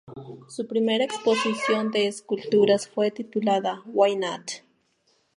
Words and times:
Su 0.49 0.65
primera 0.67 1.03
exposición 1.05 1.91
de 1.91 2.07
esculturas 2.07 2.87
fue 2.87 3.11
titulada 3.11 3.83
""Why 3.85 4.15
Not? 4.15 4.63